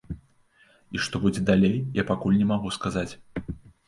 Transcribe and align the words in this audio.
І 0.95 1.01
што 1.07 1.19
будзе 1.25 1.43
далей, 1.49 1.75
я 2.01 2.05
пакуль 2.13 2.39
не 2.39 2.47
магу 2.53 2.73
сказаць. 2.79 3.13